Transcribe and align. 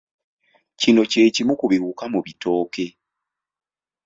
Kino 0.79 1.01
kye 1.11 1.23
kimu 1.35 1.53
ku 1.59 1.65
biwuka 1.71 2.03
mu 2.13 2.19
bitooke. 2.25 2.85